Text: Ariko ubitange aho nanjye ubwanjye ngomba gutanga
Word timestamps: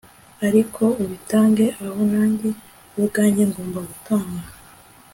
Ariko 0.47 0.81
ubitange 1.01 1.65
aho 1.85 1.99
nanjye 2.11 2.49
ubwanjye 2.97 3.43
ngomba 3.49 3.79
gutanga 3.89 4.43